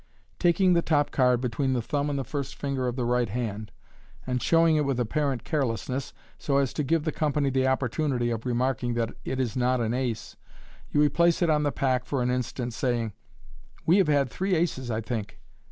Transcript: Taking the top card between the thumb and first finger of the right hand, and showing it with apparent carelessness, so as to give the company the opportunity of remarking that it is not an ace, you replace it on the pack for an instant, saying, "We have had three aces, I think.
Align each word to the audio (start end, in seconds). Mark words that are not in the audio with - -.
Taking 0.39 0.73
the 0.73 0.81
top 0.81 1.11
card 1.11 1.41
between 1.41 1.73
the 1.73 1.81
thumb 1.83 2.09
and 2.09 2.25
first 2.25 2.55
finger 2.55 2.87
of 2.87 2.95
the 2.95 3.05
right 3.05 3.29
hand, 3.29 3.71
and 4.25 4.41
showing 4.41 4.75
it 4.75 4.83
with 4.83 4.99
apparent 4.99 5.43
carelessness, 5.43 6.11
so 6.39 6.57
as 6.57 6.73
to 6.73 6.83
give 6.83 7.03
the 7.03 7.11
company 7.11 7.51
the 7.51 7.67
opportunity 7.67 8.31
of 8.31 8.43
remarking 8.43 8.95
that 8.95 9.13
it 9.25 9.39
is 9.39 9.55
not 9.55 9.79
an 9.79 9.93
ace, 9.93 10.37
you 10.91 10.99
replace 10.99 11.43
it 11.43 11.51
on 11.51 11.61
the 11.61 11.71
pack 11.71 12.05
for 12.05 12.23
an 12.23 12.31
instant, 12.31 12.73
saying, 12.73 13.13
"We 13.85 13.97
have 13.97 14.07
had 14.07 14.31
three 14.31 14.55
aces, 14.55 14.89
I 14.89 15.01
think. 15.01 15.39